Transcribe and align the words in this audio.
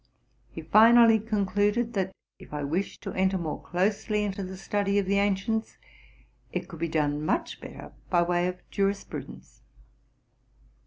He 0.49 0.63
finally 0.63 1.19
concluded, 1.19 1.93
that, 1.93 2.11
if 2.39 2.55
I 2.55 2.63
wished 2.63 3.03
to 3.03 3.13
enter 3.13 3.37
more 3.37 3.61
closely 3.61 4.23
into 4.23 4.41
the 4.43 4.57
study 4.57 4.97
of 4.97 5.05
the 5.05 5.19
ancients, 5.19 5.77
it 6.51 6.67
could 6.67 6.79
be 6.79 6.87
done 6.87 7.23
much 7.23 7.61
better 7.61 7.91
by 8.09 8.21
the 8.23 8.29
way 8.31 8.47
of 8.47 8.67
jurisprudence. 8.71 9.61